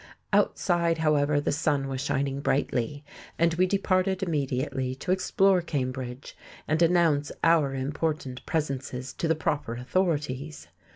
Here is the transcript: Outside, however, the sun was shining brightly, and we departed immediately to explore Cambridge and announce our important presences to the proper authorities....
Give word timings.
Outside, 0.33 0.97
however, 0.97 1.39
the 1.39 1.51
sun 1.51 1.87
was 1.87 2.01
shining 2.01 2.39
brightly, 2.41 3.03
and 3.37 3.53
we 3.53 3.67
departed 3.67 4.23
immediately 4.23 4.95
to 4.95 5.11
explore 5.11 5.61
Cambridge 5.61 6.35
and 6.67 6.81
announce 6.81 7.31
our 7.43 7.75
important 7.75 8.43
presences 8.47 9.13
to 9.13 9.27
the 9.27 9.35
proper 9.35 9.73
authorities.... 9.75 10.67